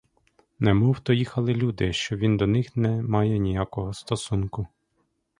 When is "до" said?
2.37-2.47